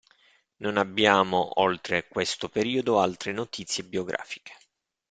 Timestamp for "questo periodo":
2.07-2.99